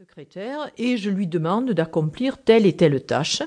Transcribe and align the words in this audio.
secrétaire 0.00 0.72
et 0.76 0.96
je 0.96 1.08
lui 1.08 1.28
demande 1.28 1.70
d'accomplir 1.70 2.38
telle 2.38 2.66
et 2.66 2.72
telle 2.72 3.00
tâche. 3.00 3.44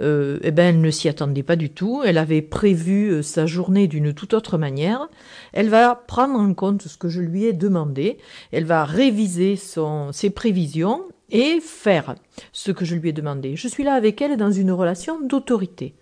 Euh, 0.00 0.38
eh 0.42 0.50
ben, 0.50 0.74
elle 0.74 0.82
ne 0.82 0.90
s'y 0.90 1.08
attendait 1.08 1.42
pas 1.42 1.56
du 1.56 1.70
tout. 1.70 2.02
Elle 2.04 2.18
avait 2.18 2.42
prévu 2.42 3.08
euh, 3.08 3.22
sa 3.22 3.46
journée 3.46 3.88
d'une 3.88 4.12
toute 4.12 4.34
autre 4.34 4.58
manière. 4.58 5.08
Elle 5.54 5.70
va 5.70 5.94
prendre 5.94 6.38
en 6.38 6.52
compte 6.52 6.82
ce 6.82 6.98
que 6.98 7.08
je 7.08 7.22
lui 7.22 7.46
ai 7.46 7.54
demandé. 7.54 8.18
Elle 8.52 8.66
va 8.66 8.84
réviser 8.84 9.56
ses 9.56 10.28
prévisions 10.28 11.04
et 11.30 11.58
faire 11.62 12.16
ce 12.52 12.70
que 12.70 12.84
je 12.84 12.94
lui 12.94 13.08
ai 13.08 13.12
demandé. 13.12 13.56
Je 13.56 13.66
suis 13.66 13.84
là 13.84 13.94
avec 13.94 14.20
elle 14.20 14.36
dans 14.36 14.52
une 14.52 14.72
relation 14.72 15.18
d'autorité. 15.22 15.94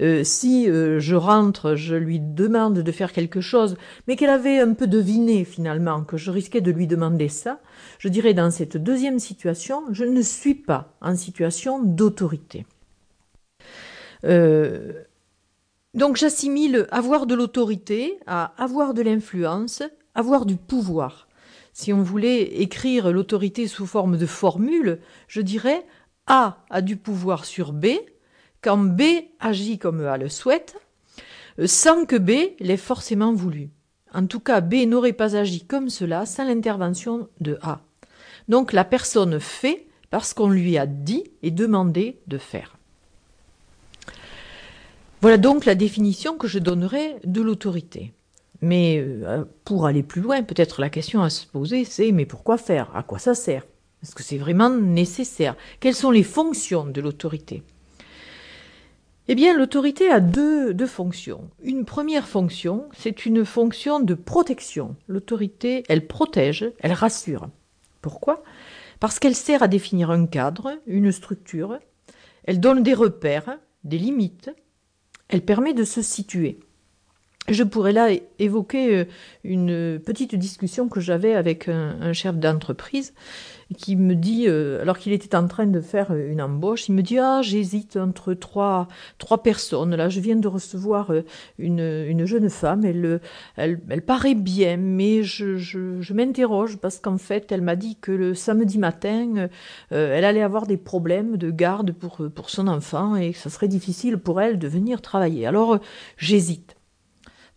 Euh, 0.00 0.24
si 0.24 0.68
euh, 0.68 1.00
je 1.00 1.16
rentre, 1.16 1.74
je 1.74 1.94
lui 1.94 2.20
demande 2.20 2.80
de 2.80 2.92
faire 2.92 3.12
quelque 3.12 3.40
chose, 3.40 3.76
mais 4.06 4.16
qu'elle 4.16 4.30
avait 4.30 4.60
un 4.60 4.74
peu 4.74 4.86
deviné 4.86 5.44
finalement 5.44 6.04
que 6.04 6.16
je 6.16 6.30
risquais 6.30 6.60
de 6.60 6.70
lui 6.70 6.86
demander 6.86 7.28
ça, 7.28 7.60
je 7.98 8.08
dirais 8.08 8.34
dans 8.34 8.50
cette 8.50 8.76
deuxième 8.76 9.18
situation, 9.18 9.82
je 9.92 10.04
ne 10.04 10.22
suis 10.22 10.54
pas 10.54 10.94
en 11.00 11.16
situation 11.16 11.82
d'autorité. 11.82 12.66
Euh, 14.24 14.92
donc 15.94 16.16
j'assimile 16.16 16.86
avoir 16.90 17.26
de 17.26 17.34
l'autorité 17.34 18.18
à 18.26 18.52
avoir 18.62 18.92
de 18.92 19.02
l'influence, 19.02 19.82
avoir 20.14 20.44
du 20.44 20.56
pouvoir. 20.56 21.26
Si 21.72 21.92
on 21.92 22.02
voulait 22.02 22.42
écrire 22.62 23.12
l'autorité 23.12 23.66
sous 23.66 23.86
forme 23.86 24.16
de 24.16 24.26
formule, 24.26 24.98
je 25.28 25.40
dirais 25.40 25.86
A 26.26 26.64
a 26.70 26.80
du 26.80 26.96
pouvoir 26.96 27.44
sur 27.44 27.72
B, 27.72 27.86
quand 28.62 28.78
B 28.78 29.02
agit 29.40 29.78
comme 29.78 30.04
A 30.04 30.16
le 30.16 30.28
souhaite, 30.28 30.76
euh, 31.58 31.66
sans 31.66 32.04
que 32.04 32.16
B 32.16 32.54
l'ait 32.60 32.76
forcément 32.76 33.32
voulu. 33.32 33.70
En 34.12 34.26
tout 34.26 34.40
cas, 34.40 34.60
B 34.60 34.86
n'aurait 34.86 35.12
pas 35.12 35.36
agi 35.36 35.64
comme 35.64 35.90
cela 35.90 36.26
sans 36.26 36.44
l'intervention 36.44 37.28
de 37.40 37.58
A. 37.62 37.80
Donc 38.48 38.72
la 38.72 38.84
personne 38.84 39.40
fait 39.40 39.86
parce 40.10 40.32
qu'on 40.34 40.48
lui 40.48 40.78
a 40.78 40.86
dit 40.86 41.24
et 41.42 41.50
demandé 41.50 42.18
de 42.26 42.38
faire. 42.38 42.76
Voilà 45.20 45.38
donc 45.38 45.64
la 45.64 45.74
définition 45.74 46.36
que 46.36 46.46
je 46.46 46.58
donnerai 46.58 47.16
de 47.24 47.40
l'autorité. 47.40 48.12
Mais 48.62 48.98
euh, 48.98 49.44
pour 49.64 49.86
aller 49.86 50.02
plus 50.02 50.20
loin, 50.20 50.42
peut-être 50.42 50.80
la 50.80 50.88
question 50.88 51.22
à 51.22 51.30
se 51.30 51.46
poser, 51.46 51.84
c'est 51.84 52.12
mais 52.12 52.26
pourquoi 52.26 52.58
faire? 52.58 52.94
À 52.94 53.02
quoi 53.02 53.18
ça 53.18 53.34
sert? 53.34 53.66
Est-ce 54.02 54.14
que 54.14 54.22
c'est 54.22 54.38
vraiment 54.38 54.70
nécessaire? 54.70 55.56
Quelles 55.80 55.94
sont 55.94 56.10
les 56.10 56.22
fonctions 56.22 56.86
de 56.86 57.00
l'autorité? 57.00 57.62
Eh 59.28 59.34
bien, 59.34 59.56
l'autorité 59.56 60.08
a 60.08 60.20
deux, 60.20 60.72
deux, 60.72 60.86
fonctions. 60.86 61.50
Une 61.62 61.84
première 61.84 62.28
fonction, 62.28 62.88
c'est 62.96 63.26
une 63.26 63.44
fonction 63.44 63.98
de 63.98 64.14
protection. 64.14 64.94
L'autorité, 65.08 65.82
elle 65.88 66.06
protège, 66.06 66.70
elle 66.78 66.92
rassure. 66.92 67.48
Pourquoi? 68.02 68.44
Parce 69.00 69.18
qu'elle 69.18 69.34
sert 69.34 69.64
à 69.64 69.68
définir 69.68 70.10
un 70.10 70.26
cadre, 70.26 70.78
une 70.86 71.10
structure, 71.10 71.78
elle 72.44 72.60
donne 72.60 72.84
des 72.84 72.94
repères, 72.94 73.58
des 73.82 73.98
limites, 73.98 74.50
elle 75.28 75.44
permet 75.44 75.74
de 75.74 75.84
se 75.84 76.02
situer. 76.02 76.60
Je 77.48 77.62
pourrais 77.62 77.92
là 77.92 78.08
évoquer 78.40 78.96
euh, 78.96 79.04
une 79.44 80.00
petite 80.00 80.34
discussion 80.34 80.88
que 80.88 80.98
j'avais 80.98 81.34
avec 81.34 81.68
un, 81.68 82.12
chef 82.12 82.34
d'entreprise 82.36 83.14
qui 83.78 83.94
me 83.94 84.14
dit, 84.14 84.46
euh, 84.48 84.82
alors 84.82 84.98
qu'il 84.98 85.12
était 85.12 85.36
en 85.36 85.46
train 85.46 85.66
de 85.66 85.80
faire 85.80 86.12
une 86.12 86.40
embauche, 86.42 86.88
il 86.88 86.94
me 86.94 87.02
dit 87.02 87.18
ah 87.18 87.42
j'hésite 87.42 87.96
entre 87.96 88.34
trois 88.34 88.88
trois 89.18 89.44
personnes. 89.44 89.94
Là, 89.94 90.08
je 90.08 90.18
viens 90.18 90.34
de 90.34 90.48
recevoir 90.48 91.12
euh, 91.12 91.22
une, 91.58 91.78
une 91.80 92.26
jeune 92.26 92.50
femme. 92.50 92.84
Elle, 92.84 93.20
elle, 93.56 94.02
paraît 94.02 94.34
bien, 94.34 94.76
mais 94.76 95.22
je, 95.22 95.56
je, 95.56 96.00
je 96.00 96.14
m'interroge 96.14 96.78
parce 96.78 96.98
qu'en 96.98 97.18
fait, 97.18 97.52
elle 97.52 97.62
m'a 97.62 97.76
dit 97.76 97.96
que 98.00 98.10
le 98.12 98.34
samedi 98.34 98.78
matin, 98.78 99.48
elle 99.90 100.24
allait 100.24 100.42
avoir 100.42 100.66
des 100.66 100.76
problèmes 100.76 101.36
de 101.36 101.50
garde 101.50 101.92
pour 101.92 102.22
pour 102.34 102.50
son 102.50 102.66
enfant 102.66 103.14
et 103.14 103.32
que 103.32 103.38
ça 103.38 103.50
serait 103.50 103.68
difficile 103.68 104.18
pour 104.18 104.40
elle 104.40 104.58
de 104.58 104.68
venir 104.68 105.00
travailler. 105.00 105.46
Alors 105.46 105.78
j'hésite 106.18 106.75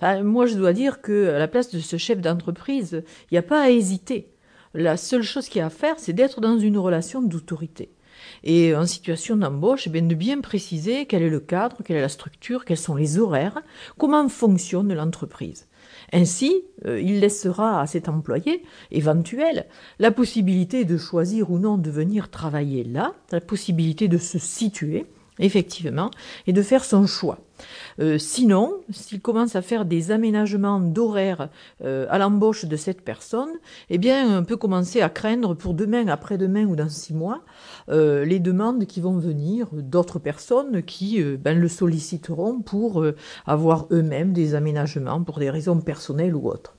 moi, 0.01 0.45
je 0.45 0.55
dois 0.55 0.73
dire 0.73 1.01
que 1.01 1.29
à 1.29 1.39
la 1.39 1.47
place 1.47 1.71
de 1.71 1.79
ce 1.79 1.97
chef 1.97 2.21
d'entreprise, 2.21 3.03
il 3.29 3.33
n'y 3.33 3.37
a 3.37 3.43
pas 3.43 3.61
à 3.61 3.69
hésiter. 3.69 4.31
La 4.73 4.97
seule 4.97 5.23
chose 5.23 5.49
qu'il 5.49 5.59
y 5.59 5.63
a 5.63 5.67
à 5.67 5.71
faire, 5.71 5.95
c'est 5.97 6.13
d'être 6.13 6.41
dans 6.41 6.57
une 6.57 6.77
relation 6.77 7.21
d'autorité. 7.21 7.89
Et 8.43 8.75
en 8.75 8.85
situation 8.85 9.35
d'embauche, 9.35 9.87
eh 9.87 10.01
de 10.01 10.15
bien 10.15 10.41
préciser 10.41 11.05
quel 11.05 11.23
est 11.23 11.29
le 11.29 11.39
cadre, 11.39 11.77
quelle 11.83 11.97
est 11.97 12.01
la 12.01 12.09
structure, 12.09 12.65
quels 12.65 12.77
sont 12.77 12.95
les 12.95 13.17
horaires, 13.17 13.61
comment 13.97 14.27
fonctionne 14.29 14.93
l'entreprise. 14.93 15.67
Ainsi, 16.11 16.63
euh, 16.85 16.99
il 16.99 17.19
laissera 17.19 17.81
à 17.81 17.87
cet 17.87 18.09
employé 18.09 18.63
éventuel 18.91 19.67
la 19.99 20.11
possibilité 20.11 20.85
de 20.85 20.97
choisir 20.97 21.51
ou 21.51 21.59
non 21.59 21.77
de 21.77 21.89
venir 21.89 22.29
travailler 22.29 22.83
là, 22.83 23.13
la 23.31 23.41
possibilité 23.41 24.07
de 24.07 24.17
se 24.17 24.39
situer, 24.39 25.05
effectivement, 25.39 26.11
et 26.47 26.53
de 26.53 26.61
faire 26.61 26.83
son 26.83 27.07
choix. 27.07 27.39
Euh, 27.99 28.17
sinon, 28.17 28.75
s'il 28.89 29.21
commence 29.21 29.55
à 29.55 29.61
faire 29.61 29.85
des 29.85 30.11
aménagements 30.11 30.79
d'horaire 30.79 31.49
euh, 31.83 32.05
à 32.09 32.17
l'embauche 32.17 32.65
de 32.65 32.75
cette 32.75 33.01
personne, 33.01 33.49
eh 33.89 33.97
bien, 33.97 34.39
on 34.39 34.45
peut 34.45 34.57
commencer 34.57 35.01
à 35.01 35.09
craindre 35.09 35.53
pour 35.55 35.73
demain, 35.73 36.07
après-demain 36.07 36.65
ou 36.65 36.75
dans 36.75 36.89
six 36.89 37.13
mois, 37.13 37.41
euh, 37.89 38.23
les 38.25 38.39
demandes 38.39 38.85
qui 38.85 39.01
vont 39.01 39.17
venir 39.17 39.67
d'autres 39.73 40.19
personnes 40.19 40.83
qui 40.83 41.21
ben, 41.21 41.59
le 41.59 41.67
solliciteront 41.67 42.61
pour 42.61 43.03
avoir 43.45 43.87
eux-mêmes 43.91 44.33
des 44.33 44.55
aménagements 44.55 45.23
pour 45.23 45.39
des 45.39 45.49
raisons 45.49 45.79
personnelles 45.79 46.35
ou 46.35 46.47
autres. 46.47 46.75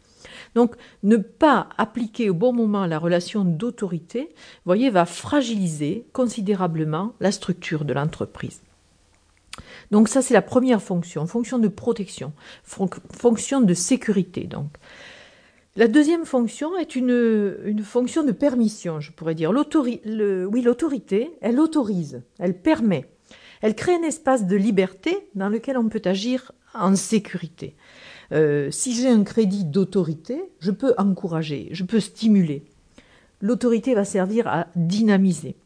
Donc, 0.54 0.74
ne 1.02 1.16
pas 1.16 1.68
appliquer 1.78 2.30
au 2.30 2.34
bon 2.34 2.52
moment 2.52 2.86
la 2.86 2.98
relation 2.98 3.44
d'autorité, 3.44 4.30
voyez, 4.64 4.90
va 4.90 5.06
fragiliser 5.06 6.06
considérablement 6.12 7.14
la 7.20 7.32
structure 7.32 7.84
de 7.84 7.92
l'entreprise. 7.92 8.62
Donc 9.90 10.08
ça, 10.08 10.22
c'est 10.22 10.34
la 10.34 10.42
première 10.42 10.82
fonction, 10.82 11.26
fonction 11.26 11.58
de 11.58 11.68
protection, 11.68 12.32
fonction 12.64 13.60
de 13.60 13.74
sécurité. 13.74 14.44
Donc. 14.44 14.68
La 15.76 15.86
deuxième 15.86 16.24
fonction 16.24 16.76
est 16.76 16.96
une, 16.96 17.82
fonction 17.84 18.24
de 18.24 18.32
permission, 18.32 18.98
je 19.00 19.12
pourrais 19.12 19.36
dire. 19.36 19.50
Oui, 19.50 20.62
l'autorité, 20.62 21.30
elle 21.40 21.60
autorise, 21.60 22.22
elle 22.40 22.60
permet, 22.60 23.06
elle 23.62 23.76
crée 23.76 23.94
un 23.94 24.02
espace 24.02 24.46
de 24.46 24.56
liberté 24.56 25.28
dans 25.36 25.48
lequel 25.48 25.78
on 25.78 25.88
peut 25.88 26.02
agir 26.04 26.52
en 26.74 26.96
sécurité. 26.96 27.76
Euh, 28.32 28.70
si 28.70 28.94
j'ai 28.94 29.08
un 29.08 29.24
crédit 29.24 29.64
d'autorité, 29.64 30.40
je 30.60 30.70
peux 30.70 30.94
encourager, 30.98 31.68
je 31.72 31.84
peux 31.84 32.00
stimuler. 32.00 32.64
L'autorité 33.40 33.94
va 33.94 34.04
servir 34.04 34.46
à 34.46 34.66
dynamiser. 34.76 35.56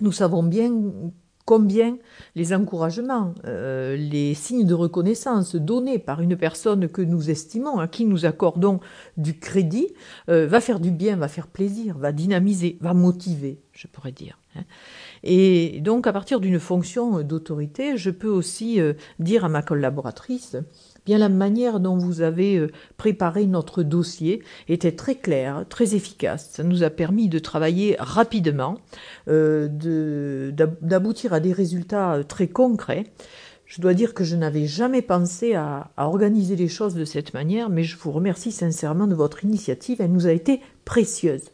Nous 0.00 0.12
savons 0.12 0.42
bien 0.42 0.72
combien 1.50 1.98
les 2.36 2.54
encouragements, 2.54 3.34
euh, 3.44 3.96
les 3.96 4.34
signes 4.34 4.66
de 4.66 4.74
reconnaissance 4.74 5.56
donnés 5.56 5.98
par 5.98 6.20
une 6.20 6.36
personne 6.36 6.88
que 6.88 7.02
nous 7.02 7.28
estimons, 7.28 7.78
à 7.80 7.88
qui 7.88 8.04
nous 8.04 8.24
accordons 8.24 8.78
du 9.16 9.36
crédit, 9.36 9.88
euh, 10.28 10.46
va 10.46 10.60
faire 10.60 10.78
du 10.78 10.92
bien, 10.92 11.16
va 11.16 11.26
faire 11.26 11.48
plaisir, 11.48 11.98
va 11.98 12.12
dynamiser, 12.12 12.78
va 12.80 12.94
motiver, 12.94 13.58
je 13.72 13.86
pourrais 13.86 14.12
dire. 14.12 14.38
Hein. 14.56 14.62
Et 15.22 15.80
donc, 15.80 16.06
à 16.06 16.12
partir 16.12 16.40
d'une 16.40 16.58
fonction 16.58 17.22
d'autorité, 17.22 17.96
je 17.96 18.10
peux 18.10 18.28
aussi 18.28 18.80
euh, 18.80 18.94
dire 19.18 19.44
à 19.44 19.48
ma 19.48 19.62
collaboratrice, 19.62 20.56
bien 21.06 21.18
la 21.18 21.28
manière 21.28 21.80
dont 21.80 21.96
vous 21.96 22.20
avez 22.20 22.56
euh, 22.56 22.70
préparé 22.96 23.46
notre 23.46 23.82
dossier 23.82 24.42
était 24.68 24.92
très 24.92 25.14
claire, 25.14 25.64
très 25.68 25.94
efficace. 25.94 26.50
Ça 26.52 26.62
nous 26.62 26.82
a 26.82 26.90
permis 26.90 27.28
de 27.28 27.38
travailler 27.38 27.96
rapidement, 27.98 28.78
euh, 29.28 30.50
d'aboutir 30.82 31.32
à 31.32 31.40
des 31.40 31.52
résultats 31.52 32.20
très 32.26 32.48
concrets. 32.48 33.04
Je 33.70 33.80
dois 33.80 33.94
dire 33.94 34.14
que 34.14 34.24
je 34.24 34.34
n'avais 34.34 34.66
jamais 34.66 35.00
pensé 35.00 35.54
à, 35.54 35.92
organiser 35.96 36.56
les 36.56 36.66
choses 36.66 36.94
de 36.94 37.04
cette 37.04 37.34
manière, 37.34 37.70
mais 37.70 37.84
je 37.84 37.96
vous 37.96 38.10
remercie 38.10 38.50
sincèrement 38.50 39.06
de 39.06 39.14
votre 39.14 39.44
initiative. 39.44 40.00
Elle 40.00 40.10
nous 40.10 40.26
a 40.26 40.32
été 40.32 40.60
précieuse. 40.84 41.52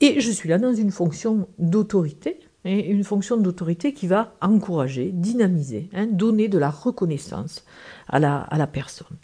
Et 0.00 0.20
je 0.20 0.30
suis 0.30 0.48
là 0.48 0.58
dans 0.58 0.74
une 0.74 0.90
fonction 0.90 1.48
d'autorité, 1.58 2.40
et 2.64 2.90
une 2.90 3.04
fonction 3.04 3.36
d'autorité 3.36 3.92
qui 3.92 4.06
va 4.06 4.34
encourager, 4.40 5.10
dynamiser, 5.12 5.90
hein, 5.92 6.06
donner 6.06 6.48
de 6.48 6.58
la 6.58 6.70
reconnaissance 6.70 7.64
à 8.08 8.18
la, 8.18 8.66
personne. 8.66 9.16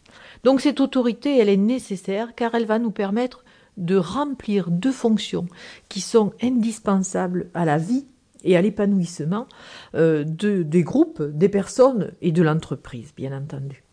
Donc 0.45 0.61
cette 0.61 0.81
autorité, 0.81 1.39
elle 1.39 1.49
est 1.49 1.57
nécessaire 1.57 2.35
car 2.35 2.55
elle 2.55 2.67
va 2.67 2.79
nous 2.79 2.91
permettre 2.91 3.45
de 3.77 3.97
remplir 3.97 4.71
deux 4.71 4.93
fonctions 4.93 5.47
qui 5.89 6.01
sont 6.01 6.33
indispensables 6.43 7.49
à 7.55 7.65
la 7.65 7.79
vie 7.79 8.07
et 8.45 8.57
à 8.57 8.63
l'épanouissement 8.63 9.47
euh, 9.95 10.25
de, 10.25 10.63
des 10.63 10.83
groupes, 10.83 11.23
des 11.23 11.49
personnes 11.49 12.13
et 12.21 12.33
de 12.33 12.43
l'entreprise, 12.43 13.13
bien 13.17 13.37
entendu. 13.37 13.85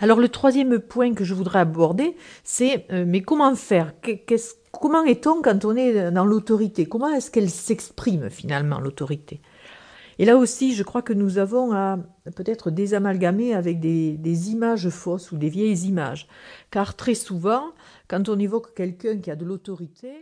Alors 0.00 0.20
le 0.20 0.28
troisième 0.28 0.78
point 0.78 1.14
que 1.14 1.24
je 1.24 1.34
voudrais 1.34 1.60
aborder, 1.60 2.16
c'est 2.44 2.86
euh, 2.92 3.04
mais 3.06 3.22
comment 3.22 3.54
faire? 3.54 3.92
Comment 4.70 5.04
est-on 5.04 5.42
quand 5.42 5.64
on 5.64 5.74
est 5.76 6.10
dans 6.12 6.24
l'autorité? 6.24 6.86
Comment 6.86 7.08
est-ce 7.08 7.30
qu'elle 7.30 7.50
s'exprime 7.50 8.30
finalement 8.30 8.78
l'autorité? 8.78 9.40
Et 10.20 10.24
là 10.24 10.36
aussi, 10.36 10.74
je 10.74 10.82
crois 10.82 11.02
que 11.02 11.12
nous 11.12 11.38
avons 11.38 11.72
à 11.72 11.98
peut-être 12.34 12.70
désamalgamer 12.70 13.54
avec 13.54 13.78
des, 13.78 14.16
des 14.16 14.50
images 14.50 14.88
fausses 14.88 15.30
ou 15.30 15.36
des 15.36 15.48
vieilles 15.48 15.86
images, 15.86 16.26
car 16.70 16.96
très 16.96 17.14
souvent, 17.14 17.66
quand 18.08 18.28
on 18.28 18.38
évoque 18.38 18.74
quelqu'un 18.74 19.18
qui 19.18 19.30
a 19.30 19.36
de 19.36 19.44
l'autorité, 19.44 20.12